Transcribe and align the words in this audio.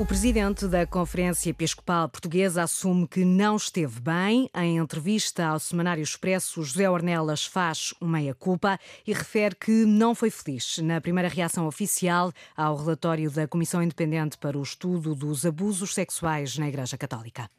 O 0.00 0.06
presidente 0.06 0.66
da 0.66 0.86
Conferência 0.86 1.50
Episcopal 1.50 2.08
Portuguesa 2.08 2.62
assume 2.62 3.06
que 3.06 3.22
não 3.22 3.56
esteve 3.56 4.00
bem. 4.00 4.48
Em 4.56 4.78
entrevista 4.78 5.44
ao 5.44 5.60
Semanário 5.60 6.02
Expresso, 6.02 6.62
José 6.62 6.88
Ornelas 6.88 7.44
faz 7.44 7.92
uma 8.00 8.12
meia-culpa 8.12 8.80
e 9.06 9.12
refere 9.12 9.54
que 9.54 9.84
não 9.84 10.14
foi 10.14 10.30
feliz 10.30 10.78
na 10.78 11.02
primeira 11.02 11.28
reação 11.28 11.66
oficial 11.66 12.32
ao 12.56 12.76
relatório 12.76 13.30
da 13.30 13.46
Comissão 13.46 13.82
Independente 13.82 14.38
para 14.38 14.56
o 14.56 14.62
Estudo 14.62 15.14
dos 15.14 15.44
Abusos 15.44 15.92
Sexuais 15.92 16.56
na 16.56 16.66
Igreja 16.66 16.96
Católica. 16.96 17.50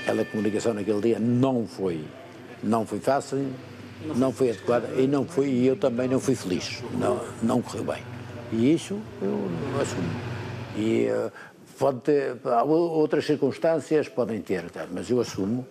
Aquela 0.00 0.24
comunicação 0.24 0.72
naquele 0.72 1.02
dia 1.02 1.18
não 1.18 1.66
foi, 1.66 2.02
não 2.62 2.86
foi 2.86 2.98
fácil, 2.98 3.52
não 4.16 4.32
foi 4.32 4.52
adequada 4.52 4.88
e 4.98 5.06
não 5.06 5.26
foi, 5.26 5.50
e 5.50 5.66
eu 5.66 5.76
também 5.76 6.08
não 6.08 6.18
fui 6.18 6.34
feliz. 6.34 6.82
Não, 6.94 7.22
não 7.42 7.60
correu 7.60 7.84
bem. 7.84 8.02
E 8.54 8.72
isso 8.72 8.98
eu 9.20 9.50
assumo. 9.78 10.40
E 10.76 11.08
uh, 11.10 11.30
Pode 11.80 12.00
ter, 12.02 12.36
outras 12.68 13.24
circunstâncias 13.24 14.06
podem 14.06 14.42
ter, 14.42 14.66
mas 14.92 15.08
eu 15.08 15.18
assumo 15.18 15.66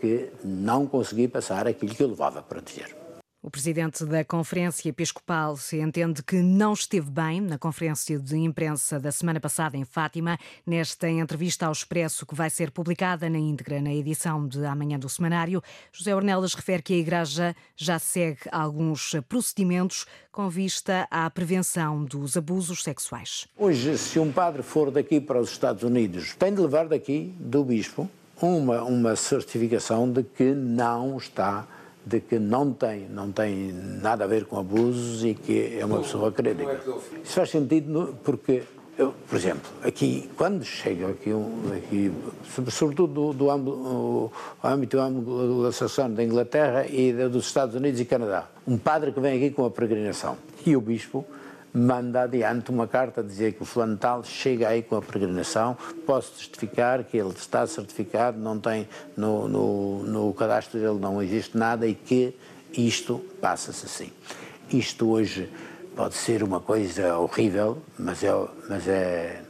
que 0.00 0.30
não 0.42 0.84
consegui 0.84 1.28
passar 1.28 1.68
aquilo 1.68 1.94
que 1.94 2.02
eu 2.02 2.08
levava 2.08 2.42
para 2.42 2.60
dizer. 2.60 3.03
O 3.44 3.50
presidente 3.50 4.06
da 4.06 4.24
Conferência 4.24 4.88
Episcopal 4.88 5.54
se 5.58 5.78
entende 5.78 6.22
que 6.22 6.36
não 6.36 6.72
esteve 6.72 7.10
bem 7.10 7.42
na 7.42 7.58
conferência 7.58 8.18
de 8.18 8.38
imprensa 8.38 8.98
da 8.98 9.12
semana 9.12 9.38
passada 9.38 9.76
em 9.76 9.84
Fátima. 9.84 10.38
Nesta 10.66 11.10
entrevista 11.10 11.66
ao 11.66 11.72
Expresso, 11.72 12.24
que 12.24 12.34
vai 12.34 12.48
ser 12.48 12.70
publicada 12.70 13.28
na 13.28 13.36
íntegra 13.36 13.82
na 13.82 13.92
edição 13.92 14.48
de 14.48 14.64
amanhã 14.64 14.98
do 14.98 15.10
semanário, 15.10 15.62
José 15.92 16.16
Ornelas 16.16 16.54
refere 16.54 16.82
que 16.82 16.94
a 16.94 16.96
Igreja 16.96 17.54
já 17.76 17.98
segue 17.98 18.40
alguns 18.50 19.14
procedimentos 19.28 20.06
com 20.32 20.48
vista 20.48 21.06
à 21.10 21.28
prevenção 21.28 22.02
dos 22.02 22.38
abusos 22.38 22.82
sexuais. 22.82 23.46
Hoje, 23.58 23.98
se 23.98 24.18
um 24.18 24.32
padre 24.32 24.62
for 24.62 24.90
daqui 24.90 25.20
para 25.20 25.38
os 25.38 25.50
Estados 25.50 25.82
Unidos, 25.82 26.34
tem 26.34 26.54
de 26.54 26.62
levar 26.62 26.88
daqui, 26.88 27.34
do 27.38 27.62
bispo, 27.62 28.08
uma, 28.40 28.82
uma 28.84 29.14
certificação 29.14 30.10
de 30.10 30.22
que 30.22 30.54
não 30.54 31.18
está 31.18 31.68
de 32.04 32.20
que 32.20 32.38
não 32.38 32.72
tem, 32.72 33.08
não 33.08 33.32
tem 33.32 33.72
nada 33.72 34.24
a 34.24 34.26
ver 34.26 34.44
com 34.44 34.58
abusos 34.58 35.24
e 35.24 35.34
que 35.34 35.78
é 35.78 35.84
uma 35.84 36.00
pessoa 36.00 36.30
crítica. 36.30 36.80
Isso 37.22 37.32
faz 37.32 37.50
sentido 37.50 38.16
porque, 38.22 38.62
eu, 38.98 39.14
por 39.28 39.36
exemplo, 39.36 39.70
aqui, 39.82 40.28
quando 40.36 40.64
chega 40.64 41.08
aqui, 41.08 41.30
aqui 41.76 42.12
sobretudo 42.68 43.32
do, 43.32 43.32
do 43.32 43.50
âmbito, 43.50 44.32
âmbito 44.62 44.98
anglo-saxão 44.98 46.12
da 46.12 46.22
Inglaterra 46.22 46.86
e 46.86 47.12
dos 47.28 47.46
Estados 47.46 47.74
Unidos 47.74 48.00
e 48.00 48.04
Canadá, 48.04 48.48
um 48.66 48.76
padre 48.76 49.10
que 49.12 49.20
vem 49.20 49.36
aqui 49.36 49.50
com 49.50 49.64
a 49.64 49.70
peregrinação. 49.70 50.36
E 50.66 50.76
o 50.76 50.80
bispo 50.80 51.24
manda 51.74 52.22
adiante 52.22 52.70
uma 52.70 52.86
carta 52.86 53.20
a 53.20 53.24
dizer 53.24 53.54
que 53.54 53.62
o 53.62 53.66
fulano 53.66 53.96
tal 53.96 54.22
chega 54.22 54.68
aí 54.68 54.80
com 54.80 54.94
a 54.94 55.02
peregrinação, 55.02 55.76
posso 56.06 56.32
testificar 56.34 57.02
que 57.02 57.16
ele 57.16 57.30
está 57.30 57.66
certificado, 57.66 58.38
não 58.38 58.60
tem 58.60 58.88
no, 59.16 59.48
no, 59.48 60.02
no 60.04 60.32
cadastro 60.34 60.78
dele 60.78 61.00
não 61.00 61.20
existe 61.20 61.58
nada 61.58 61.84
e 61.84 61.94
que 61.94 62.36
isto 62.72 63.18
passa-se 63.40 63.86
assim. 63.86 64.12
Isto 64.70 65.10
hoje 65.10 65.50
pode 65.96 66.14
ser 66.14 66.44
uma 66.44 66.60
coisa 66.60 67.18
horrível, 67.18 67.82
mas 67.98 68.22
é, 68.22 68.30
mas 68.68 68.86
é 68.86 69.42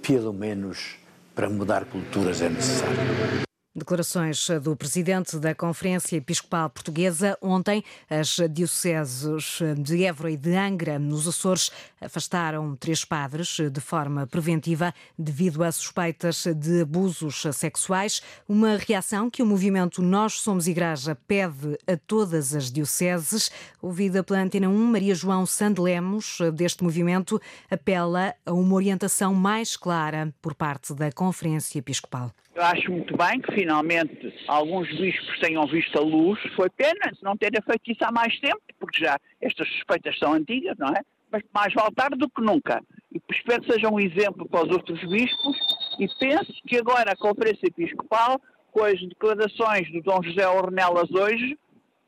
pelo 0.00 0.32
menos 0.32 0.96
para 1.34 1.48
mudar 1.48 1.84
culturas 1.86 2.40
é 2.40 2.48
necessário. 2.48 3.51
Declarações 3.74 4.48
do 4.62 4.76
presidente 4.76 5.38
da 5.38 5.54
Conferência 5.54 6.14
Episcopal 6.16 6.68
Portuguesa. 6.68 7.38
Ontem, 7.40 7.82
as 8.10 8.36
dioceses 8.50 9.60
de 9.78 10.04
Évora 10.04 10.30
e 10.30 10.36
de 10.36 10.54
Angra, 10.54 10.98
nos 10.98 11.26
Açores, 11.26 11.70
afastaram 11.98 12.76
três 12.76 13.02
padres 13.02 13.56
de 13.72 13.80
forma 13.80 14.26
preventiva 14.26 14.92
devido 15.18 15.64
a 15.64 15.72
suspeitas 15.72 16.44
de 16.54 16.82
abusos 16.82 17.44
sexuais. 17.54 18.20
Uma 18.46 18.76
reação 18.76 19.30
que 19.30 19.42
o 19.42 19.46
movimento 19.46 20.02
Nós 20.02 20.34
Somos 20.34 20.68
Igreja 20.68 21.16
pede 21.26 21.78
a 21.86 21.96
todas 21.96 22.54
as 22.54 22.70
dioceses. 22.70 23.50
Ouvida 23.80 24.22
pela 24.22 24.40
Antena 24.40 24.68
1, 24.68 24.86
Maria 24.86 25.14
João 25.14 25.46
Sandelemos, 25.46 26.36
deste 26.52 26.84
movimento, 26.84 27.40
apela 27.70 28.34
a 28.44 28.52
uma 28.52 28.74
orientação 28.74 29.34
mais 29.34 29.78
clara 29.78 30.30
por 30.42 30.54
parte 30.54 30.92
da 30.92 31.10
Conferência 31.10 31.78
Episcopal. 31.78 32.30
Eu 32.54 32.62
acho 32.62 32.92
muito 32.92 33.16
bem 33.16 33.40
que 33.40 33.52
finalmente 33.52 34.32
alguns 34.46 34.86
bispos 34.88 35.40
tenham 35.40 35.66
visto 35.66 35.98
a 35.98 36.02
luz. 36.02 36.38
Foi 36.54 36.68
pena 36.68 37.10
não 37.22 37.36
terem 37.36 37.60
feito 37.62 37.90
isso 37.90 38.04
há 38.04 38.12
mais 38.12 38.38
tempo, 38.40 38.60
porque 38.78 39.02
já 39.02 39.18
estas 39.40 39.66
suspeitas 39.68 40.18
são 40.18 40.34
antigas, 40.34 40.76
não 40.78 40.88
é? 40.88 41.00
Mas 41.30 41.42
mais 41.54 41.72
vale 41.72 41.94
tarde 41.94 42.18
do 42.18 42.28
que 42.28 42.42
nunca. 42.42 42.82
E 43.10 43.20
espero 43.30 43.62
que 43.62 43.72
seja 43.72 43.88
um 43.88 43.98
exemplo 43.98 44.46
para 44.46 44.66
os 44.66 44.70
outros 44.70 45.00
bispos 45.00 45.56
e 45.98 46.06
penso 46.18 46.52
que 46.66 46.76
agora 46.76 47.12
a 47.12 47.16
Conferência 47.16 47.68
Episcopal, 47.68 48.38
com 48.70 48.84
as 48.84 49.00
declarações 49.00 49.90
do 49.90 50.02
Dom 50.02 50.22
José 50.22 50.46
Ornelas 50.46 51.10
hoje, 51.10 51.58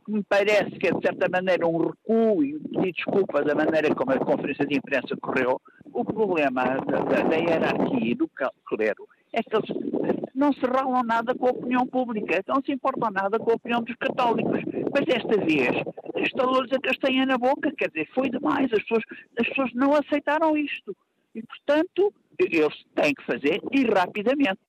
me 0.07 0.23
parece 0.25 0.73
que 0.73 0.89
é 0.89 0.93
de 0.93 1.01
certa 1.01 1.27
maneira 1.27 1.67
um 1.67 1.79
recuo 1.79 2.45
e 2.45 2.59
pedir 2.59 2.93
desculpa 2.93 3.43
da 3.43 3.55
maneira 3.55 3.95
como 3.95 4.13
a 4.13 4.19
conferência 4.19 4.67
de 4.67 4.77
imprensa 4.77 5.17
correu, 5.17 5.59
o 5.91 6.05
problema 6.05 6.65
da, 6.87 6.99
da, 6.99 7.23
da 7.23 7.37
hierarquia 7.37 8.11
e 8.11 8.15
do 8.15 8.29
clero 8.29 9.09
é 9.35 9.43
que 9.43 9.57
eles 9.57 10.25
não 10.35 10.53
se 10.53 10.65
ralam 10.67 11.03
nada 11.03 11.35
com 11.35 11.47
a 11.47 11.51
opinião 11.51 11.87
pública, 11.87 12.43
não 12.47 12.63
se 12.63 12.73
importam 12.73 13.11
nada 13.11 13.39
com 13.39 13.51
a 13.51 13.55
opinião 13.55 13.83
dos 13.83 13.95
católicos. 13.97 14.61
Mas 14.93 15.05
desta 15.07 15.45
vez 15.45 15.85
instalou-lhes 16.17 16.73
a 16.73 16.81
castanha 16.81 17.27
na 17.27 17.37
boca, 17.37 17.73
quer 17.77 17.89
dizer, 17.89 18.09
foi 18.15 18.31
demais, 18.31 18.73
as 18.73 18.83
pessoas, 18.83 19.05
as 19.39 19.49
pessoas 19.49 19.73
não 19.75 19.93
aceitaram 19.95 20.57
isto. 20.57 20.97
E, 21.35 21.43
portanto, 21.43 22.13
eles 22.39 22.85
têm 22.95 23.13
que 23.13 23.25
fazer 23.25 23.61
e 23.73 23.85
rapidamente. 23.85 24.61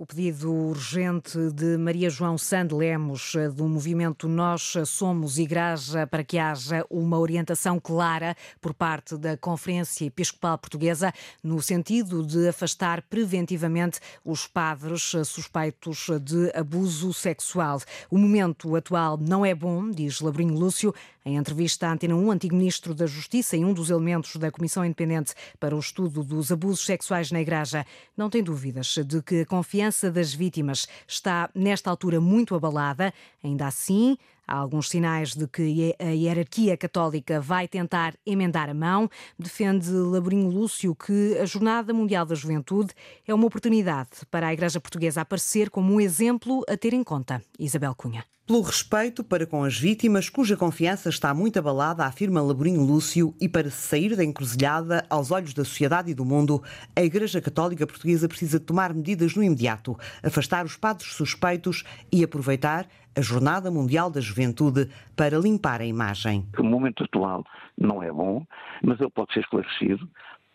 O 0.00 0.06
pedido 0.06 0.50
urgente 0.50 1.36
de 1.50 1.76
Maria 1.76 2.08
João 2.08 2.38
Sand 2.38 2.68
Lemos, 2.72 3.34
eh, 3.34 3.50
do 3.50 3.68
movimento 3.68 4.26
Nós 4.26 4.72
Somos 4.86 5.38
Igreja, 5.38 6.06
para 6.06 6.24
que 6.24 6.38
haja 6.38 6.86
uma 6.88 7.18
orientação 7.18 7.78
clara 7.78 8.34
por 8.62 8.72
parte 8.72 9.18
da 9.18 9.36
Conferência 9.36 10.06
Episcopal 10.06 10.56
Portuguesa, 10.56 11.12
no 11.44 11.60
sentido 11.60 12.24
de 12.24 12.48
afastar 12.48 13.02
preventivamente 13.02 14.00
os 14.24 14.46
padres 14.46 15.12
suspeitos 15.26 16.06
de 16.22 16.50
abuso 16.58 17.12
sexual. 17.12 17.78
O 18.10 18.16
momento 18.16 18.74
atual 18.74 19.18
não 19.18 19.44
é 19.44 19.54
bom, 19.54 19.90
diz 19.90 20.22
Labrinho 20.22 20.54
Lúcio, 20.54 20.94
em 21.26 21.36
entrevista 21.36 21.86
à 21.86 21.92
Antena 21.92 22.14
1, 22.14 22.30
antigo 22.30 22.56
ministro 22.56 22.94
da 22.94 23.06
Justiça 23.06 23.54
e 23.54 23.62
um 23.62 23.74
dos 23.74 23.90
elementos 23.90 24.36
da 24.36 24.50
Comissão 24.50 24.82
Independente 24.82 25.34
para 25.58 25.76
o 25.76 25.78
Estudo 25.78 26.24
dos 26.24 26.50
Abusos 26.50 26.86
Sexuais 26.86 27.30
na 27.30 27.42
Igreja, 27.42 27.84
não 28.16 28.30
tem 28.30 28.42
dúvidas 28.42 28.94
de 29.06 29.20
que 29.20 29.42
a 29.42 29.46
confiança 29.46 29.89
das 30.10 30.32
vítimas 30.32 30.88
está, 31.06 31.50
nesta 31.54 31.90
altura, 31.90 32.20
muito 32.20 32.54
abalada. 32.54 33.12
Ainda 33.42 33.66
assim, 33.66 34.16
Há 34.50 34.56
alguns 34.56 34.88
sinais 34.88 35.36
de 35.36 35.46
que 35.46 35.94
a 35.96 36.06
hierarquia 36.06 36.76
católica 36.76 37.40
vai 37.40 37.68
tentar 37.68 38.16
emendar 38.26 38.68
a 38.68 38.74
mão. 38.74 39.08
Defende 39.38 39.88
Laborinho 39.88 40.50
Lúcio 40.50 40.92
que 40.92 41.38
a 41.38 41.46
Jornada 41.46 41.94
Mundial 41.94 42.26
da 42.26 42.34
Juventude 42.34 42.92
é 43.24 43.32
uma 43.32 43.46
oportunidade 43.46 44.10
para 44.28 44.48
a 44.48 44.52
Igreja 44.52 44.80
Portuguesa 44.80 45.20
aparecer 45.20 45.70
como 45.70 45.94
um 45.94 46.00
exemplo 46.00 46.64
a 46.68 46.76
ter 46.76 46.92
em 46.92 47.04
conta. 47.04 47.40
Isabel 47.60 47.94
Cunha. 47.94 48.24
Pelo 48.50 48.62
respeito 48.62 49.22
para 49.22 49.46
com 49.46 49.62
as 49.62 49.78
vítimas, 49.78 50.28
cuja 50.28 50.56
confiança 50.56 51.08
está 51.08 51.32
muito 51.32 51.56
abalada, 51.56 52.04
afirma 52.04 52.42
Laborinho 52.42 52.82
Lúcio, 52.82 53.32
e 53.40 53.48
para 53.48 53.70
sair 53.70 54.16
da 54.16 54.24
encruzilhada 54.24 55.06
aos 55.08 55.30
olhos 55.30 55.54
da 55.54 55.64
sociedade 55.64 56.10
e 56.10 56.14
do 56.14 56.24
mundo, 56.24 56.60
a 56.96 57.00
Igreja 57.00 57.40
Católica 57.40 57.86
Portuguesa 57.86 58.26
precisa 58.26 58.58
tomar 58.58 58.92
medidas 58.92 59.36
no 59.36 59.44
imediato, 59.44 59.96
afastar 60.20 60.66
os 60.66 60.76
padres 60.76 61.12
suspeitos 61.12 61.84
e 62.10 62.24
aproveitar 62.24 62.88
a 63.20 63.22
Jornada 63.22 63.70
Mundial 63.70 64.10
da 64.10 64.20
Juventude 64.20 64.88
para 65.14 65.38
limpar 65.38 65.80
a 65.80 65.86
imagem. 65.86 66.46
O 66.58 66.64
momento 66.64 67.04
atual 67.04 67.44
não 67.78 68.02
é 68.02 68.10
bom, 68.10 68.44
mas 68.82 68.98
ele 68.98 69.10
pode 69.10 69.34
ser 69.34 69.40
esclarecido, 69.40 70.08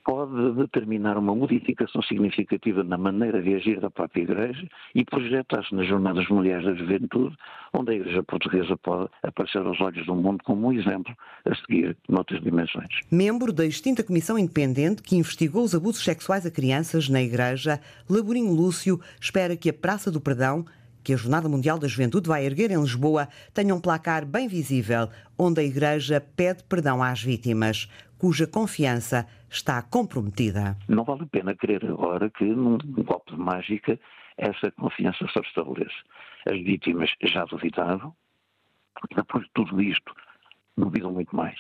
pode 0.04 0.54
determinar 0.54 1.18
uma 1.18 1.36
modificação 1.36 2.02
significativa 2.04 2.84
na 2.84 2.98
maneira 2.98 3.42
de 3.42 3.56
agir 3.56 3.80
da 3.80 3.90
própria 3.90 4.22
Igreja 4.22 4.68
e 4.94 5.04
projetar-se 5.04 5.74
nas 5.74 5.88
Jornadas 5.88 6.28
Mundiais 6.28 6.64
da 6.64 6.74
Juventude, 6.74 7.36
onde 7.74 7.92
a 7.92 7.96
Igreja 7.96 8.24
Portuguesa 8.24 8.78
pode 8.78 9.10
aparecer 9.24 9.60
aos 9.60 9.80
olhos 9.82 10.06
do 10.06 10.16
mundo 10.16 10.44
como 10.44 10.68
um 10.68 10.74
exemplo 10.74 11.16
a 11.46 11.56
seguir 11.56 11.96
noutras 12.10 12.42
dimensões. 12.42 13.02
Membro 13.12 13.52
da 13.52 13.66
extinta 13.66 14.04
Comissão 14.04 14.38
Independente 14.38 15.02
que 15.04 15.18
investigou 15.18 15.64
os 15.64 15.76
abusos 15.76 16.04
sexuais 16.04 16.46
a 16.46 16.52
crianças 16.52 17.10
na 17.10 17.22
Igreja, 17.22 17.80
Laborinho 18.10 18.54
Lúcio 18.54 19.00
espera 19.20 19.56
que 19.56 19.70
a 19.70 19.74
Praça 19.74 20.12
do 20.12 20.22
Perdão 20.22 20.66
que 21.06 21.14
a 21.14 21.18
Jornada 21.18 21.48
Mundial 21.48 21.78
da 21.78 21.88
Juventude 21.88 22.28
vai 22.28 22.44
erguer 22.48 22.72
em 22.72 22.82
Lisboa 22.82 23.30
tenha 23.54 23.76
um 23.76 23.80
placar 23.80 24.26
bem 24.26 24.48
visível, 24.48 25.08
onde 25.38 25.62
a 25.62 25.64
Igreja 25.64 26.20
pede 26.20 26.64
perdão 26.64 27.04
às 27.04 27.22
vítimas, 27.22 27.88
cuja 28.18 28.48
confiança 28.48 29.28
está 29.48 29.80
comprometida. 29.84 30.76
Não 30.90 31.04
vale 31.04 31.22
a 31.22 31.28
pena 31.28 31.56
querer 31.56 31.86
agora 31.86 32.28
que, 32.32 32.44
num 32.44 32.80
golpe 32.80 33.34
de 33.34 33.38
mágica, 33.38 34.00
essa 34.36 34.72
confiança 34.72 35.28
se 35.32 35.40
restabeleça. 35.40 35.96
As 36.48 36.58
vítimas 36.64 37.12
já 37.24 37.46
duvidaram, 37.46 38.12
depois 39.16 39.46
de 39.46 39.52
tudo 39.54 39.80
isto, 39.80 40.12
duvidam 40.76 41.14
muito 41.14 41.36
mais. 41.36 41.56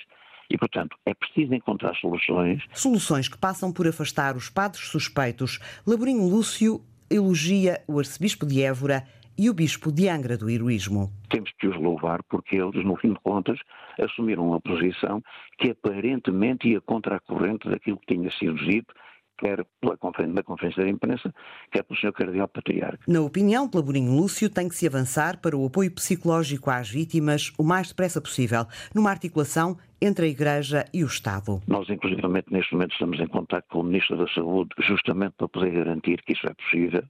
E, 0.49 0.57
portanto, 0.57 0.97
é 1.05 1.13
preciso 1.13 1.53
encontrar 1.53 1.95
soluções. 1.97 2.63
Soluções 2.73 3.27
que 3.27 3.37
passam 3.37 3.71
por 3.71 3.87
afastar 3.87 4.35
os 4.35 4.49
padres 4.49 4.87
suspeitos. 4.87 5.59
Laborinho 5.85 6.27
Lúcio 6.27 6.83
elogia 7.09 7.83
o 7.87 7.99
arcebispo 7.99 8.45
de 8.45 8.63
Évora 8.63 9.07
e 9.37 9.49
o 9.49 9.53
bispo 9.53 9.91
de 9.91 10.07
Angra 10.09 10.37
do 10.37 10.49
Heroísmo. 10.49 11.11
Temos 11.29 11.51
que 11.59 11.67
os 11.67 11.75
louvar 11.75 12.21
porque 12.29 12.55
eles, 12.55 12.83
no 12.85 12.95
fim 12.95 13.13
de 13.13 13.19
contas, 13.21 13.59
assumiram 13.99 14.47
uma 14.47 14.61
posição 14.61 15.21
que 15.57 15.71
aparentemente 15.71 16.69
ia 16.69 16.81
contra 16.81 17.15
a 17.15 17.19
corrente 17.19 17.69
daquilo 17.69 17.97
que 17.97 18.15
tinha 18.15 18.31
sido 18.31 18.55
dito 18.55 18.93
quer 19.37 19.65
pela 19.81 19.97
conferência, 19.97 20.33
na 20.33 20.43
conferência 20.43 20.83
da 20.83 20.89
imprensa, 20.89 21.33
quer 21.71 21.83
pelo 21.83 21.99
Sr. 21.99 22.13
Cardeal 22.13 22.47
Patriarca. 22.47 22.99
Na 23.07 23.21
opinião 23.21 23.67
de 23.67 23.75
Laborinho 23.75 24.15
Lúcio, 24.15 24.49
tem 24.49 24.69
que 24.69 24.75
se 24.75 24.87
avançar 24.87 25.39
para 25.41 25.55
o 25.55 25.65
apoio 25.65 25.91
psicológico 25.91 26.69
às 26.69 26.89
vítimas 26.89 27.51
o 27.57 27.63
mais 27.63 27.89
depressa 27.89 28.21
possível, 28.21 28.65
numa 28.93 29.09
articulação 29.09 29.77
entre 30.01 30.25
a 30.25 30.29
Igreja 30.29 30.85
e 30.93 31.03
o 31.03 31.07
Estado. 31.07 31.61
Nós, 31.67 31.89
inclusivamente, 31.89 32.51
neste 32.51 32.73
momento 32.73 32.93
estamos 32.93 33.19
em 33.19 33.27
contato 33.27 33.65
com 33.69 33.79
o 33.79 33.83
Ministro 33.83 34.17
da 34.17 34.27
Saúde, 34.33 34.69
justamente 34.79 35.33
para 35.37 35.47
poder 35.47 35.71
garantir 35.71 36.21
que 36.23 36.33
isso 36.33 36.47
é 36.47 36.53
possível 36.53 37.03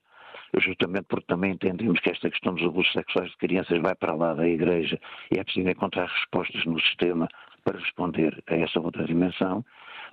justamente 0.59 1.05
porque 1.07 1.25
também 1.27 1.53
entendemos 1.53 1.99
que 1.99 2.09
esta 2.09 2.29
questão 2.29 2.53
dos 2.53 2.65
abusos 2.65 2.91
sexuais 2.93 3.29
de 3.31 3.37
crianças 3.37 3.81
vai 3.81 3.95
para 3.95 4.13
lá 4.13 4.33
da 4.33 4.47
Igreja 4.47 4.99
e 5.31 5.39
é 5.39 5.43
preciso 5.43 5.69
encontrar 5.69 6.07
respostas 6.07 6.65
no 6.65 6.79
sistema 6.81 7.27
para 7.63 7.79
responder 7.79 8.43
a 8.47 8.55
essa 8.55 8.79
outra 8.79 9.05
dimensão. 9.05 9.65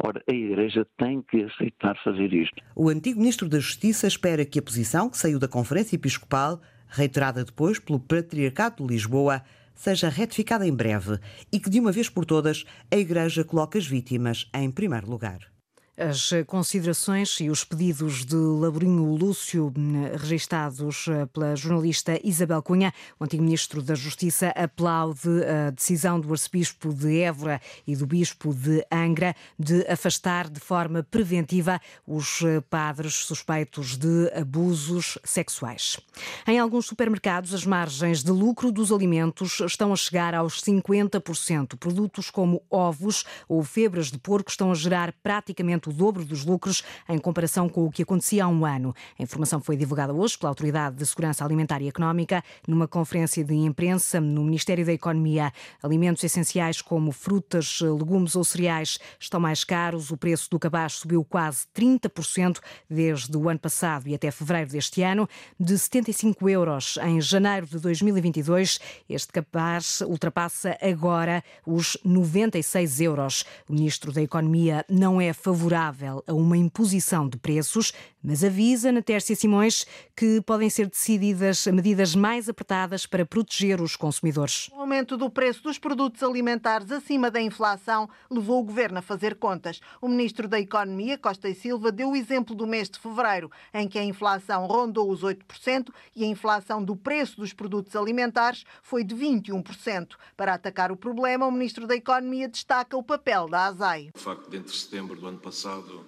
Ora, 0.03 0.23
a 0.29 0.33
Igreja 0.33 0.87
tem 0.97 1.23
que 1.23 1.45
aceitar 1.45 1.97
fazer 2.03 2.33
isto. 2.33 2.57
O 2.75 2.89
antigo 2.89 3.19
Ministro 3.19 3.49
da 3.49 3.61
Justiça 3.61 4.07
espera 4.07 4.45
que 4.45 4.59
a 4.59 4.63
posição 4.63 5.09
que 5.09 5.19
saiu 5.19 5.39
da 5.39 5.47
Conferência 5.47 5.97
Episcopal, 5.97 6.61
reiterada 6.89 7.45
depois 7.45 7.79
pelo 7.79 8.01
Patriarcado 8.01 8.85
de 8.85 8.95
Lisboa, 8.95 9.43
seja 9.75 10.09
retificada 10.09 10.67
em 10.67 10.75
breve 10.75 11.19
e 11.53 11.61
que, 11.61 11.71
de 11.71 11.81
uma 11.81 11.93
vez 11.93 12.09
por 12.09 12.25
todas, 12.25 12.65
a 12.91 12.97
Igreja 12.97 13.45
coloque 13.45 13.79
as 13.79 13.87
vítimas 13.87 14.49
em 14.55 14.71
primeiro 14.71 15.09
lugar. 15.11 15.52
As 15.95 16.31
considerações 16.47 17.39
e 17.39 17.51
os 17.51 17.65
pedidos 17.65 18.25
de 18.25 18.35
Laborinho 18.35 19.15
Lúcio, 19.15 19.71
registados 20.19 21.07
eh, 21.07 21.27
pela 21.27 21.55
jornalista 21.55 22.19
Isabel 22.25 22.63
Cunha, 22.63 22.95
o 23.21 23.25
antigo 23.25 23.43
ministro 23.43 23.83
da 23.83 23.95
Justiça, 23.95 24.49
aplaude 24.57 25.29
a 25.45 25.69
decisão 25.71 26.19
do 26.19 26.33
arcebispo 26.33 26.95
de 26.95 27.21
Évora 27.21 27.61
e 27.87 27.95
do 27.95 28.07
bispo 28.07 28.55
de 28.55 28.83
Angra 28.91 29.37
de 29.59 29.87
afastar 29.87 30.49
de 30.49 30.61
forma 30.61 31.03
preventiva 31.03 31.79
os 32.07 32.41
eh, 32.41 32.63
padres 32.71 33.13
suspeitos 33.17 33.99
de 33.99 34.33
abusos 34.35 35.19
sexuais. 35.23 36.01
Em 36.47 36.59
alguns 36.59 36.87
supermercados, 36.87 37.53
as 37.53 37.67
margens 37.67 38.23
de 38.23 38.31
lucro 38.31 38.73
dos 38.73 38.91
alimentos 38.91 39.61
estão 39.61 39.93
a 39.93 39.97
chegar 39.97 40.35
aos 40.35 40.63
50%. 40.63 41.77
Produtos 41.77 42.31
como 42.31 42.63
ovos 42.71 43.27
ou 43.47 43.63
febras 43.63 44.11
de 44.11 44.19
porco 44.19 44.51
estão 44.51 44.71
a 44.71 44.75
gerar 44.75 45.13
praticamente 45.23 45.82
o 45.91 45.93
dobro 45.93 46.25
dos 46.25 46.45
lucros 46.45 46.83
em 47.09 47.19
comparação 47.19 47.69
com 47.69 47.85
o 47.87 47.91
que 47.91 48.03
acontecia 48.03 48.45
há 48.45 48.49
um 48.49 48.65
ano. 48.65 48.95
A 49.19 49.23
informação 49.23 49.61
foi 49.61 49.77
divulgada 49.77 50.13
hoje 50.13 50.39
pela 50.39 50.51
Autoridade 50.51 50.97
de 50.97 51.05
Segurança 51.05 51.45
Alimentar 51.45 51.83
e 51.83 51.89
Económica 51.89 52.43
numa 52.67 52.87
conferência 52.87 53.45
de 53.45 53.55
imprensa 53.55 54.21
no 54.21 54.45
Ministério 54.45 54.87
da 54.87 54.93
Economia. 54.93 55.53
Alimentos 55.83 56.23
essenciais 56.25 56.81
como 56.81 57.13
frutas, 57.13 57.81
legumes 57.81 58.37
ou 58.37 58.45
cereais 58.45 58.99
estão 59.19 59.41
mais 59.41 59.65
caros. 59.65 60.11
O 60.11 60.17
preço 60.17 60.49
do 60.51 60.59
cabaz 60.59 60.95
subiu 60.95 61.25
quase 61.25 61.67
30% 61.75 62.59
desde 62.89 63.37
o 63.37 63.49
ano 63.49 63.59
passado 63.59 64.09
e 64.09 64.15
até 64.15 64.31
fevereiro 64.31 64.71
deste 64.71 65.03
ano, 65.03 65.29
de 65.59 65.77
75 65.77 66.49
euros 66.49 66.99
em 67.03 67.21
janeiro 67.21 67.67
de 67.67 67.79
2022. 67.79 68.81
Este 69.09 69.33
cabaz 69.33 70.01
ultrapassa 70.03 70.77
agora 70.81 71.43
os 71.67 71.97
96 72.05 73.01
euros. 73.01 73.45
O 73.69 73.73
Ministro 73.73 74.13
da 74.13 74.23
Economia 74.23 74.85
não 74.89 75.21
é 75.21 75.33
favorável 75.33 75.72
favorável 75.73 76.23
a 76.27 76.35
uma 76.35 76.57
imposição 76.57 77.27
de 77.27 77.39
preços, 77.39 77.93
mas 78.23 78.45
avisa 78.45 78.93
na 78.93 79.01
Tércia 79.01 79.35
Simões 79.35 79.87
que 80.15 80.41
podem 80.43 80.69
ser 80.69 80.87
decididas 80.87 81.67
medidas 81.67 82.15
mais 82.15 82.49
apertadas 82.49 83.07
para 83.07 83.25
proteger 83.25 83.81
os 83.81 83.97
consumidores. 83.97 84.69
O 84.73 84.81
aumento 84.81 85.17
do 85.17 85.31
preço 85.31 85.63
dos 85.63 85.79
produtos 85.79 86.23
alimentares 86.23 86.93
acima 86.93 87.31
da 87.31 87.41
inflação 87.41 88.09
levou 88.31 88.61
o 88.61 88.65
governo 88.65 88.99
a 88.99 89.03
fazer 89.03 89.37
contas. 89.37 89.81
O 90.01 90.09
ministro 90.09 90.47
da 90.47 90.61
Economia, 90.61 91.17
Costa 91.17 91.49
e 91.49 91.55
Silva, 91.55 91.91
deu 91.91 92.11
o 92.11 92.17
exemplo 92.17 92.55
do 92.55 92.67
mês 92.67 92.91
de 92.91 92.99
fevereiro, 92.99 93.51
em 93.73 93.89
que 93.89 93.99
a 93.99 94.05
inflação 94.05 94.67
rondou 94.67 95.11
os 95.11 95.23
8% 95.23 95.89
e 96.15 96.23
a 96.23 96.27
inflação 96.27 96.85
do 96.85 96.95
preço 96.95 97.41
dos 97.41 97.55
produtos 97.55 97.97
alimentares 97.97 98.65
foi 98.83 99.03
de 99.03 99.15
21%. 99.15 100.11
Para 100.37 100.55
atacar 100.55 100.93
o 100.93 100.97
problema, 100.97 101.47
o 101.47 101.51
ministro 101.51 101.87
da 101.87 101.97
Economia 101.97 102.47
destaca 102.47 102.95
o 102.95 103.03
papel 103.03 103.49
da 103.49 103.67
ASAI. 103.67 104.11
O 104.15 104.19
facto 104.19 104.51
de 104.51 104.59
entre 104.59 104.77
setembro 104.77 105.19
do 105.19 105.27
ano 105.27 105.39
passado 105.39 105.62
passado 105.63 106.05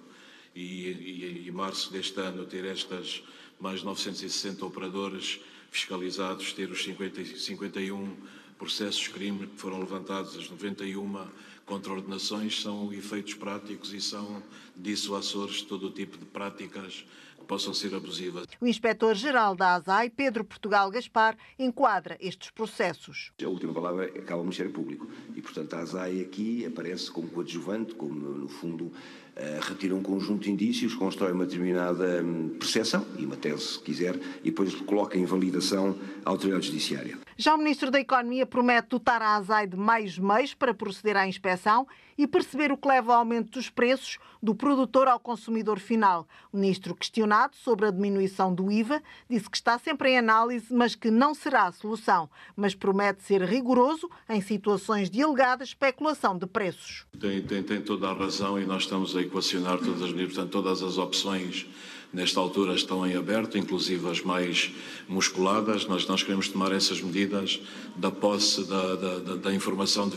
e, 0.53 0.61
e, 0.61 1.43
e 1.47 1.51
março 1.51 1.91
deste 1.91 2.19
ano 2.19 2.45
ter 2.45 2.65
estas 2.65 3.23
mais 3.57 3.81
960 3.83 4.65
operadores 4.65 5.39
fiscalizados, 5.71 6.51
ter 6.51 6.69
os 6.69 6.83
50, 6.83 7.23
51 7.37 8.17
processos 8.57 9.03
de 9.03 9.09
crime 9.11 9.47
que 9.47 9.57
foram 9.57 9.79
levantados, 9.79 10.35
as 10.35 10.49
91 10.49 11.27
contraordenações, 11.65 12.61
são 12.61 12.91
efeitos 12.91 13.33
práticos 13.33 13.93
e 13.93 14.01
são 14.01 14.43
dissuasores 14.75 15.57
de 15.57 15.65
todo 15.65 15.87
o 15.87 15.91
tipo 15.91 16.17
de 16.17 16.25
práticas 16.25 17.05
possam 17.45 17.73
ser 17.73 17.93
abusivas. 17.95 18.45
O 18.59 18.67
inspetor-geral 18.67 19.55
da 19.55 19.75
ASAI, 19.75 20.09
Pedro 20.09 20.43
Portugal 20.43 20.89
Gaspar, 20.89 21.37
enquadra 21.57 22.17
estes 22.19 22.49
processos. 22.51 23.31
A 23.41 23.47
última 23.47 23.73
palavra 23.73 24.05
acaba 24.05 24.41
o 24.41 24.43
Ministério 24.43 24.71
Público 24.71 25.07
e, 25.35 25.41
portanto, 25.41 25.73
a 25.75 25.79
ASAI 25.79 26.21
aqui 26.21 26.65
aparece 26.65 27.11
como 27.11 27.27
coadjuvante, 27.29 27.93
como, 27.95 28.13
no 28.13 28.47
fundo, 28.47 28.85
uh, 28.85 28.91
retira 29.61 29.95
um 29.95 30.01
conjunto 30.01 30.43
de 30.43 30.51
indícios, 30.51 30.95
constrói 30.95 31.31
uma 31.31 31.45
determinada 31.45 32.23
um, 32.23 32.49
percepção 32.49 33.05
e 33.17 33.25
uma 33.25 33.35
tese, 33.35 33.73
se 33.73 33.79
quiser, 33.79 34.15
e 34.41 34.49
depois 34.49 34.73
coloca 34.81 35.17
em 35.17 35.25
validação 35.25 35.97
a 36.23 36.29
autoridade 36.29 36.67
judiciária. 36.67 37.17
Já 37.37 37.53
o 37.53 37.57
Ministro 37.57 37.91
da 37.91 37.99
Economia 37.99 38.45
promete 38.45 38.89
dotar 38.89 39.21
a 39.21 39.35
ASAI 39.35 39.67
de 39.67 39.75
mais 39.75 40.17
meios 40.17 40.53
para 40.53 40.73
proceder 40.73 41.17
à 41.17 41.27
inspeção 41.27 41.85
e 42.17 42.25
perceber 42.25 42.71
o 42.71 42.77
que 42.77 42.87
leva 42.87 43.13
ao 43.13 43.19
aumento 43.19 43.51
dos 43.51 43.69
preços 43.69 44.17
do 44.41 44.55
produtor 44.55 45.07
ao 45.07 45.19
consumidor 45.19 45.79
final. 45.79 46.25
O 46.51 46.57
Ministro, 46.57 46.95
questionado 47.35 47.55
sobre 47.57 47.87
a 47.87 47.91
diminuição 47.91 48.53
do 48.53 48.71
IVA, 48.71 49.01
disse 49.29 49.49
que 49.49 49.57
está 49.57 49.77
sempre 49.77 50.09
em 50.09 50.17
análise, 50.17 50.73
mas 50.73 50.95
que 50.95 51.11
não 51.11 51.33
será 51.33 51.65
a 51.65 51.71
solução. 51.71 52.29
Mas 52.55 52.73
promete 52.73 53.23
ser 53.23 53.41
rigoroso 53.41 54.09
em 54.29 54.41
situações 54.41 55.09
de 55.09 55.21
alegada 55.21 55.63
especulação 55.63 56.37
de 56.37 56.47
preços. 56.47 57.05
Tem, 57.19 57.41
tem, 57.41 57.61
tem 57.61 57.81
toda 57.81 58.09
a 58.09 58.13
razão 58.13 58.59
e 58.59 58.65
nós 58.65 58.83
estamos 58.83 59.15
a 59.15 59.21
equacionar 59.21 59.77
todas 59.79 60.01
as, 60.01 60.11
portanto, 60.11 60.49
todas 60.49 60.81
as 60.81 60.97
opções 60.97 61.67
nesta 62.15 62.39
altura 62.39 62.73
estão 62.73 63.05
em 63.05 63.15
aberto, 63.15 63.57
inclusive 63.57 64.09
as 64.09 64.21
mais 64.21 64.73
musculadas. 65.07 65.85
Nós, 65.85 66.07
nós 66.07 66.23
queremos 66.23 66.47
tomar 66.47 66.71
essas 66.71 67.01
medidas 67.01 67.61
da 67.95 68.09
posse 68.09 68.67
da, 68.67 68.95
da, 68.95 69.35
da 69.35 69.53
informação. 69.53 70.09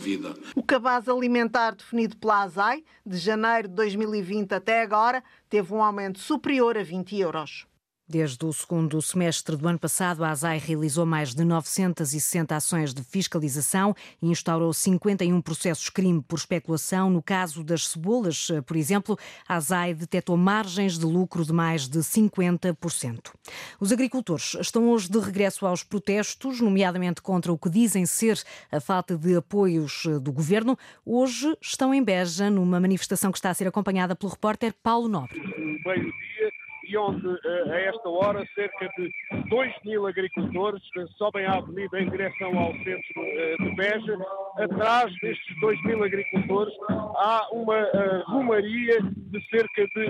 O 0.54 0.62
cabaz 0.62 1.08
alimentar 1.08 1.72
definido 1.72 2.16
pela 2.16 2.42
ASAI, 2.42 2.84
de 3.04 3.18
janeiro 3.18 3.68
de 3.68 3.74
2020 3.74 4.52
até 4.52 4.82
agora, 4.82 5.22
teve 5.50 5.74
um 5.74 5.82
aumento 5.82 6.20
superior 6.20 6.78
a 6.78 6.82
20 6.82 7.18
euros. 7.18 7.66
Desde 8.10 8.42
o 8.46 8.52
segundo 8.54 9.02
semestre 9.02 9.54
do 9.54 9.68
ano 9.68 9.78
passado, 9.78 10.24
a 10.24 10.30
ASAI 10.30 10.56
realizou 10.56 11.04
mais 11.04 11.34
de 11.34 11.44
960 11.44 12.56
ações 12.56 12.94
de 12.94 13.04
fiscalização 13.04 13.94
e 14.22 14.28
instaurou 14.28 14.72
51 14.72 15.38
processos 15.42 15.90
crime 15.90 16.22
por 16.22 16.38
especulação. 16.38 17.10
No 17.10 17.22
caso 17.22 17.62
das 17.62 17.86
cebolas, 17.86 18.48
por 18.64 18.78
exemplo, 18.78 19.18
a 19.46 19.56
ASAI 19.56 19.92
detectou 19.92 20.38
margens 20.38 20.98
de 20.98 21.04
lucro 21.04 21.44
de 21.44 21.52
mais 21.52 21.86
de 21.86 21.98
50%. 21.98 23.30
Os 23.78 23.92
agricultores 23.92 24.56
estão 24.58 24.88
hoje 24.88 25.10
de 25.10 25.18
regresso 25.18 25.66
aos 25.66 25.82
protestos, 25.82 26.62
nomeadamente 26.62 27.20
contra 27.20 27.52
o 27.52 27.58
que 27.58 27.68
dizem 27.68 28.06
ser 28.06 28.42
a 28.72 28.80
falta 28.80 29.18
de 29.18 29.36
apoios 29.36 30.06
do 30.22 30.32
governo. 30.32 30.78
Hoje 31.04 31.54
estão 31.60 31.92
em 31.92 32.02
Beja, 32.02 32.48
numa 32.48 32.80
manifestação 32.80 33.30
que 33.30 33.36
está 33.36 33.50
a 33.50 33.54
ser 33.54 33.68
acompanhada 33.68 34.16
pelo 34.16 34.32
repórter 34.32 34.74
Paulo 34.82 35.08
Nobre. 35.08 35.38
Meio 35.84 36.04
dia 36.04 36.57
e 36.88 36.96
onde, 36.96 37.26
eh, 37.28 37.70
a 37.70 37.80
esta 37.80 38.08
hora, 38.08 38.46
cerca 38.54 38.88
de 38.96 39.10
2 39.50 39.72
mil 39.84 40.06
agricultores 40.06 40.82
sobem 41.16 41.44
à 41.44 41.54
avenida 41.54 42.00
em 42.00 42.08
direção 42.08 42.58
ao 42.58 42.72
centro 42.72 43.12
eh, 43.18 43.56
de 43.60 43.76
Beja. 43.76 44.18
Atrás 44.56 45.12
destes 45.20 45.60
2 45.60 45.82
mil 45.84 46.02
agricultores 46.02 46.72
há 46.88 47.46
uma 47.52 47.76
eh, 47.76 48.22
rumaria 48.26 48.98
de 49.02 49.48
cerca 49.50 49.86
de 49.86 50.06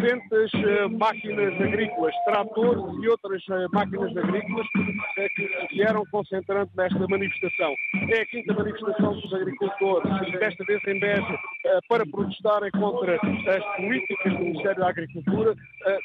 800 0.00 0.92
máquinas 0.98 1.54
agrícolas, 1.60 2.14
tratores 2.26 3.02
e 3.02 3.08
outras 3.08 3.42
máquinas 3.72 4.14
agrícolas 4.16 4.66
que 4.68 5.28
se 5.28 5.74
vieram 5.74 6.04
concentrando 6.10 6.70
nesta 6.76 7.08
manifestação. 7.08 7.74
É 8.10 8.20
a 8.20 8.26
quinta 8.26 8.52
manifestação 8.52 9.14
dos 9.14 9.32
agricultores, 9.32 10.32
desta 10.32 10.64
vez 10.64 10.82
em 10.86 11.00
Beja, 11.00 11.38
para 11.88 12.04
protestarem 12.06 12.70
contra 12.72 13.14
as 13.14 13.76
políticas 13.76 14.32
do 14.34 14.38
Ministério 14.38 14.80
da 14.80 14.90
Agricultura, 14.90 15.56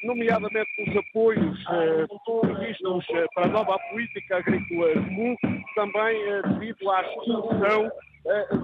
nomeadamente 0.04 0.70
os 0.88 0.98
apoios 0.98 1.66
eh, 1.70 2.06
previstos 2.42 3.06
eh, 3.12 3.26
para 3.34 3.46
a 3.46 3.50
nova 3.50 3.80
política 3.92 4.38
agrícola 4.38 4.94
comum, 4.94 5.36
também 5.76 6.22
eh, 6.30 6.42
devido 6.48 6.90
à 6.92 7.02
extinção 7.02 7.92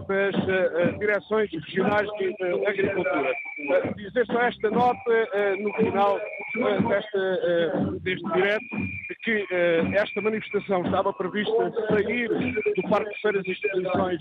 das 0.08 1.00
direções 1.00 1.52
regionais 1.52 2.08
de 2.18 2.66
agricultura. 2.66 3.34
Dizer 3.98 4.26
só 4.28 4.42
esta 4.44 4.70
nota 4.72 5.28
no 5.60 5.74
final 5.74 6.18
deste, 6.88 8.00
deste 8.02 8.34
direto 8.36 8.66
que 9.24 9.46
esta 9.96 10.22
manifestação 10.22 10.84
estava 10.84 11.14
prevista 11.14 11.72
sair 11.90 12.30
do 12.30 12.90
Parque 12.90 13.14
de 13.14 13.22
Feiras 13.22 13.46
e 13.46 13.52
Instituições 13.52 14.20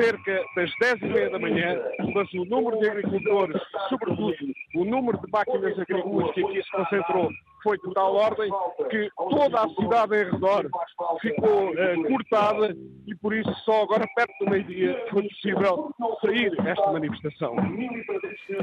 cerca 0.00 0.44
das 0.56 0.70
10 0.80 1.02
e 1.02 1.06
meia 1.06 1.30
da 1.30 1.38
manhã, 1.38 1.80
mas 2.14 2.32
o 2.32 2.44
número 2.44 2.78
de 2.78 2.88
agricultores, 2.88 3.60
sobretudo 3.88 4.34
o 4.76 4.84
número 4.84 5.18
de 5.18 5.30
máquinas 5.30 5.78
agrícolas 5.78 6.32
que 6.32 6.44
aqui 6.44 6.62
se 6.62 6.70
concentrou 6.70 7.30
foi 7.64 7.78
de 7.78 7.94
tal 7.94 8.14
ordem 8.14 8.50
que 8.90 9.08
toda 9.16 9.62
a 9.62 9.68
cidade 9.70 10.16
em 10.16 10.30
redor 10.30 10.68
ficou 11.20 11.70
uh, 11.70 12.08
cortada 12.08 12.76
e 13.06 13.14
por 13.16 13.34
isso 13.34 13.52
só 13.64 13.82
agora 13.82 14.06
perto 14.14 14.44
do 14.44 14.50
meio-dia 14.50 15.02
foi 15.10 15.26
possível 15.26 15.90
sair 16.20 16.52
esta 16.66 16.92
manifestação. 16.92 17.56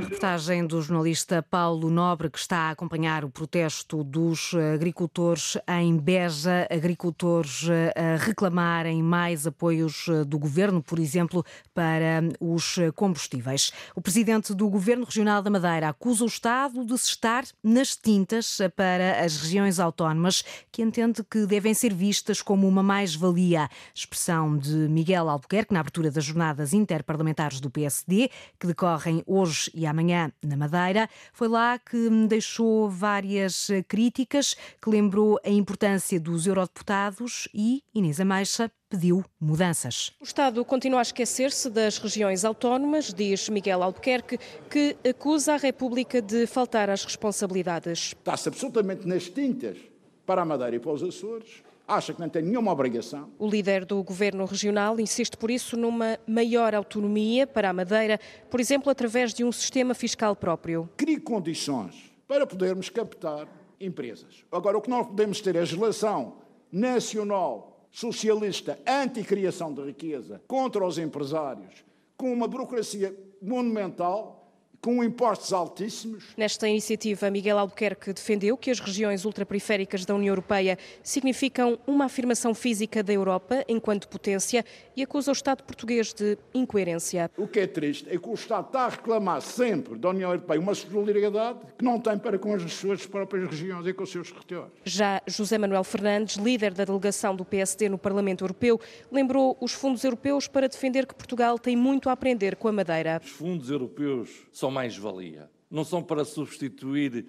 Reportagem 0.02 0.66
do 0.66 0.82
jornalista 0.82 1.42
Paulo 1.42 1.90
Nobre 1.90 2.30
que 2.30 2.38
está 2.38 2.58
a 2.58 2.70
acompanhar 2.72 3.26
o 3.26 3.30
protesto 3.30 4.04
dos 4.04 4.54
agricultores 4.74 5.58
em 5.68 5.98
Beja, 5.98 6.68
agricultores 6.70 7.68
eh, 7.70 7.94
a 7.96 8.24
reclamarem 8.24 9.02
mais 9.02 9.48
apoios 9.48 10.08
eh, 10.08 10.24
do 10.24 10.38
governo, 10.38 10.82
por 10.82 11.00
exemplo, 11.00 11.44
para 11.74 12.22
os 12.40 12.78
combustíveis. 12.96 13.72
O 13.96 14.02
presidente 14.02 14.54
do 14.54 14.70
Governo 14.70 15.06
Regional 15.06 15.42
da 15.42 15.50
Madeira 15.50 15.90
acusa 15.90 16.24
o 16.24 16.28
Estado 16.28 16.86
de 16.86 16.98
se 16.98 17.10
estar 17.10 17.44
nas 17.64 17.96
tintas 17.96 18.60
para 18.76 18.92
para 18.92 19.24
as 19.24 19.38
regiões 19.38 19.80
autónomas, 19.80 20.44
que 20.72 20.82
entende 20.82 21.24
que 21.24 21.46
devem 21.46 21.74
ser 21.74 21.94
vistas 21.94 22.42
como 22.42 22.68
uma 22.68 22.84
mais-valia. 22.84 23.70
Expressão 23.96 24.58
de 24.58 24.76
Miguel 24.90 25.30
Albuquerque 25.30 25.74
na 25.74 25.80
abertura 25.80 26.12
das 26.12 26.26
jornadas 26.26 26.74
interparlamentares 26.74 27.62
do 27.62 27.70
PSD, 27.70 28.30
que 28.60 28.68
decorrem 28.68 29.24
hoje 29.26 29.72
e 29.74 29.86
amanhã 29.86 29.91
na 29.94 30.58
Madeira. 30.58 31.10
Foi 31.34 31.48
lá 31.48 31.78
que 31.78 32.10
deixou 32.28 32.90
várias 32.90 33.68
críticas, 33.88 34.56
que 34.82 34.90
lembrou 34.90 35.40
a 35.44 35.50
importância 35.50 36.20
dos 36.20 36.48
eurodeputados 36.48 37.48
e 37.54 37.84
Inês 37.94 38.20
Ameixa 38.20 38.72
pediu 38.90 39.24
mudanças. 39.40 40.12
O 40.20 40.24
Estado 40.26 40.64
continua 40.66 41.00
a 41.00 41.02
esquecer-se 41.02 41.70
das 41.70 41.98
regiões 41.98 42.44
autónomas, 42.44 43.14
diz 43.14 43.48
Miguel 43.48 43.82
Albuquerque, 43.82 44.38
que 44.70 44.98
acusa 45.10 45.54
a 45.54 45.58
República 45.58 46.22
de 46.22 46.46
faltar 46.46 46.90
às 46.90 47.06
responsabilidades. 47.06 48.14
Está-se 48.18 48.50
absolutamente 48.50 49.08
nas 49.08 49.30
tintas 49.30 49.78
para 50.26 50.42
a 50.42 50.46
Madeira 50.46 50.76
e 50.76 50.80
para 50.80 50.92
os 50.92 51.02
Açores. 51.02 51.64
Acha 51.92 52.14
que 52.14 52.22
não 52.22 52.30
tem 52.30 52.42
nenhuma 52.42 52.72
obrigação. 52.72 53.30
O 53.38 53.46
líder 53.46 53.84
do 53.84 54.02
governo 54.02 54.46
regional 54.46 54.98
insiste 54.98 55.36
por 55.36 55.52
isso 55.52 55.76
numa 55.76 56.18
maior 56.26 56.74
autonomia 56.74 57.46
para 57.46 57.70
a 57.70 57.74
Madeira, 57.74 58.18
por 58.50 58.62
exemplo, 58.62 58.90
através 58.90 59.34
de 59.34 59.44
um 59.44 59.52
sistema 59.52 59.94
fiscal 59.94 60.34
próprio. 60.34 60.90
Crie 60.96 61.20
condições 61.20 62.14
para 62.26 62.48
podermos 62.48 62.88
captar 62.88 63.46
empresas. 63.78 64.46
Agora, 64.50 64.78
o 64.78 64.82
que 64.82 64.90
nós 64.90 65.06
podemos 65.06 65.42
ter 65.42 65.54
é 65.54 65.58
a 65.58 65.62
legislação 65.64 66.38
nacional 66.72 67.86
socialista 67.92 68.80
anti-criação 68.88 69.74
de 69.74 69.82
riqueza 69.82 70.42
contra 70.48 70.86
os 70.88 70.98
empresários, 70.98 71.84
com 72.16 72.32
uma 72.32 72.48
burocracia 72.48 73.14
monumental 73.42 74.41
com 74.82 75.04
impostos 75.04 75.54
altíssimos. 75.54 76.26
Nesta 76.36 76.68
iniciativa, 76.68 77.30
Miguel 77.30 77.60
Albuquerque 77.60 78.12
defendeu 78.12 78.58
que 78.58 78.72
as 78.72 78.80
regiões 78.80 79.26
ultraperiféricas 79.26 80.06
da 80.06 80.16
União 80.16 80.32
Europeia 80.32 80.78
significam 81.04 81.78
uma 81.86 82.06
afirmação 82.06 82.56
física 82.56 83.04
da 83.04 83.14
Europa 83.14 83.64
enquanto 83.68 84.08
potência 84.08 84.66
e 84.96 85.04
acusa 85.04 85.32
o 85.32 85.34
Estado 85.34 85.64
português 85.64 86.14
de 86.14 86.38
incoerência. 86.54 87.30
O 87.38 87.48
que 87.48 87.60
é 87.60 87.68
triste 87.68 88.10
é 88.10 88.18
que 88.18 88.28
o 88.28 88.34
Estado 88.34 88.68
está 88.68 88.86
a 88.86 88.90
reclamar 88.90 89.42
sempre 89.42 89.98
da 90.00 90.10
União 90.10 90.32
Europeia 90.32 90.60
uma 90.60 90.74
solidariedade 90.74 91.60
que 91.78 91.86
não 91.86 92.00
tem 92.00 92.18
para 92.18 92.40
com 92.40 92.54
as 92.56 92.74
suas 92.74 93.06
próprias 93.06 93.50
regiões 93.50 93.86
e 93.86 93.94
com 93.94 94.04
os 94.04 94.12
seus 94.12 94.32
territórios. 94.32 94.72
Já 94.84 95.22
José 95.28 95.60
Manuel 95.60 95.84
Fernandes, 95.84 96.38
líder 96.38 96.74
da 96.74 96.86
delegação 96.86 97.36
do 97.36 97.46
PSD 97.46 97.88
no 97.88 98.00
Parlamento 98.00 98.44
Europeu, 98.44 98.80
lembrou 99.12 99.56
os 99.62 99.74
fundos 99.74 100.04
europeus 100.04 100.48
para 100.48 100.68
defender 100.68 101.06
que 101.06 101.14
Portugal 101.14 101.60
tem 101.60 101.76
muito 101.76 102.10
a 102.10 102.14
aprender 102.14 102.56
com 102.56 102.68
a 102.68 102.72
Madeira. 102.72 103.22
Os 103.24 103.30
fundos 103.30 103.70
europeus 103.70 104.48
são 104.52 104.71
mais-valia. 104.72 105.50
Não 105.70 105.84
são 105.84 106.02
para 106.02 106.26
substituir, 106.26 107.26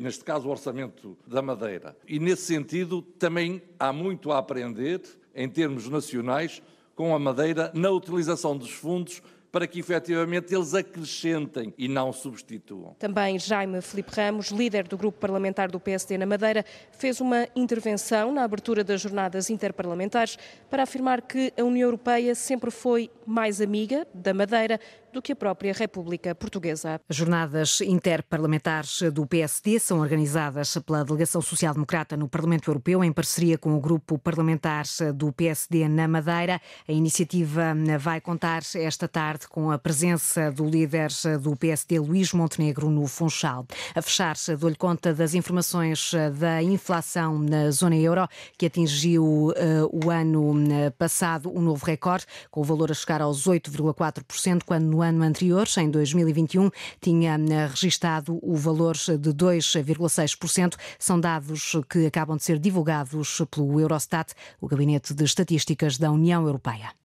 neste 0.00 0.24
caso, 0.24 0.46
o 0.46 0.50
orçamento 0.50 1.16
da 1.26 1.40
Madeira. 1.40 1.96
E, 2.06 2.18
nesse 2.18 2.42
sentido, 2.42 3.00
também 3.00 3.62
há 3.78 3.92
muito 3.92 4.30
a 4.30 4.38
aprender, 4.38 5.00
em 5.34 5.48
termos 5.48 5.88
nacionais, 5.88 6.60
com 6.94 7.14
a 7.14 7.18
Madeira 7.18 7.70
na 7.74 7.90
utilização 7.90 8.56
dos 8.56 8.70
fundos 8.70 9.22
para 9.52 9.66
que 9.66 9.78
efetivamente 9.78 10.54
eles 10.54 10.72
acrescentem 10.72 11.74
e 11.76 11.86
não 11.86 12.10
substituam. 12.10 12.96
Também 12.98 13.38
Jaime 13.38 13.82
Felipe 13.82 14.10
Ramos, 14.10 14.48
líder 14.48 14.88
do 14.88 14.96
grupo 14.96 15.20
parlamentar 15.20 15.70
do 15.70 15.78
PSD 15.78 16.16
na 16.16 16.24
Madeira, 16.24 16.64
fez 16.90 17.20
uma 17.20 17.46
intervenção 17.54 18.32
na 18.32 18.44
abertura 18.44 18.82
das 18.82 19.02
jornadas 19.02 19.50
interparlamentares 19.50 20.38
para 20.70 20.84
afirmar 20.84 21.20
que 21.20 21.52
a 21.56 21.62
União 21.62 21.86
Europeia 21.86 22.34
sempre 22.34 22.70
foi 22.70 23.10
mais 23.26 23.60
amiga 23.60 24.06
da 24.14 24.32
Madeira 24.32 24.80
do 25.12 25.20
que 25.20 25.32
a 25.32 25.36
própria 25.36 25.72
República 25.72 26.34
Portuguesa. 26.34 27.00
As 27.08 27.16
jornadas 27.16 27.80
interparlamentares 27.82 29.02
do 29.12 29.26
PSD 29.26 29.78
são 29.78 30.00
organizadas 30.00 30.76
pela 30.78 31.04
Delegação 31.04 31.42
Social 31.42 31.74
Democrata 31.74 32.16
no 32.16 32.28
Parlamento 32.28 32.70
Europeu 32.70 33.04
em 33.04 33.12
parceria 33.12 33.58
com 33.58 33.74
o 33.74 33.80
grupo 33.80 34.18
parlamentar 34.18 34.84
do 35.14 35.30
PSD 35.32 35.86
na 35.88 36.08
Madeira. 36.08 36.60
A 36.88 36.92
iniciativa 36.92 37.74
vai 37.98 38.20
contar 38.20 38.62
esta 38.74 39.06
tarde 39.06 39.46
com 39.48 39.70
a 39.70 39.78
presença 39.78 40.50
do 40.50 40.64
líder 40.64 41.10
do 41.40 41.54
PSD, 41.56 41.98
Luís 41.98 42.32
Montenegro, 42.32 42.90
no 42.90 43.06
Funchal. 43.06 43.66
A 43.94 44.00
fechar, 44.00 44.34
dou-lhe 44.58 44.76
conta 44.76 45.12
das 45.12 45.34
informações 45.34 46.12
da 46.38 46.62
inflação 46.62 47.38
na 47.38 47.70
zona 47.70 47.96
euro, 47.96 48.26
que 48.56 48.66
atingiu 48.66 49.24
uh, 49.24 49.54
o 49.92 50.10
ano 50.10 50.54
passado 50.96 51.52
um 51.54 51.60
novo 51.60 51.84
recorde, 51.84 52.24
com 52.50 52.60
o 52.60 52.64
valor 52.64 52.90
a 52.90 52.94
chegar 52.94 53.20
aos 53.20 53.46
8,4%, 53.46 54.62
quando 54.64 54.86
no 54.86 55.01
ano 55.02 55.24
anterior, 55.24 55.66
em 55.76 55.90
2021, 55.90 56.70
tinha 57.00 57.34
eh, 57.34 57.66
registado 57.66 58.38
o 58.42 58.56
valor 58.56 58.94
de 58.94 59.32
2,6%. 59.32 60.76
São 60.98 61.18
dados 61.18 61.76
que 61.88 62.06
acabam 62.06 62.36
de 62.36 62.44
ser 62.44 62.58
divulgados 62.58 63.42
pelo 63.50 63.80
Eurostat, 63.80 64.32
o 64.60 64.68
Gabinete 64.68 65.12
de 65.14 65.24
Estatísticas 65.24 65.98
da 65.98 66.10
União 66.10 66.46
Europeia. 66.46 66.92